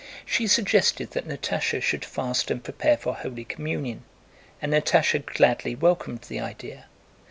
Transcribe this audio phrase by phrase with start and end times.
[0.25, 4.03] She suggested that Natásha should fast and prepare for Holy Communion,
[4.59, 6.85] and Natásha gladly welcomed the idea.